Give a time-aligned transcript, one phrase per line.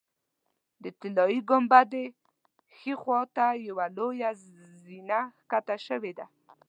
[0.81, 2.05] د طلایي ګنبدې
[2.75, 4.29] ښي خوا ته یوه لویه
[4.83, 6.25] زینه ښکته شوې ده.